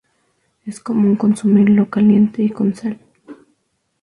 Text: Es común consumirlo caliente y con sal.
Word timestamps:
Es 0.65 0.79
común 0.79 1.15
consumirlo 1.15 1.87
caliente 1.91 2.41
y 2.41 2.49
con 2.49 2.73
sal. 2.73 2.99